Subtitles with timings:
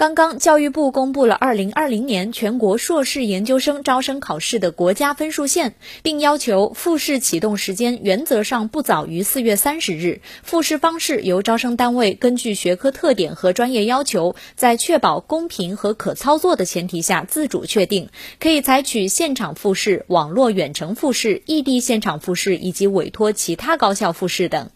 [0.00, 10.22] 刚刚教育部公布了二零二零年全国硕士研究生招生考试的国家分数线并要求复试启动时间原则上不早于四月三十日。
[10.42, 18.08] 复试方式由招生单位根据学科特点和专业要求在确保公平和可操作的前提下自主确定。
[18.38, 24.70] 可以采取现场复试网络远程复试异地现场复试以及委托其他高校复试等。